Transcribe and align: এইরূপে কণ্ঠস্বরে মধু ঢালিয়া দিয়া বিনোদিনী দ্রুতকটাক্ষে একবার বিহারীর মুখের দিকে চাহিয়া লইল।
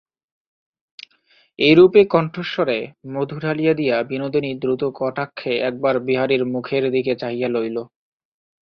এইরূপে 1.59 2.01
কণ্ঠস্বরে 2.13 2.79
মধু 3.13 3.35
ঢালিয়া 3.39 3.73
দিয়া 3.73 3.95
বিনোদিনী 4.09 4.51
দ্রুতকটাক্ষে 4.61 5.51
একবার 5.69 5.95
বিহারীর 6.07 6.43
মুখের 6.53 6.83
দিকে 6.95 7.13
চাহিয়া 7.21 7.49
লইল। 7.49 7.77